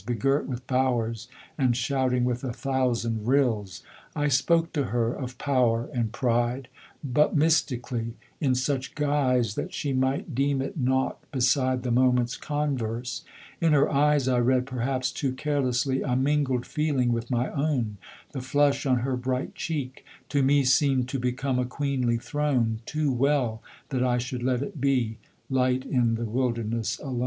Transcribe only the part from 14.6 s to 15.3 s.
perhaps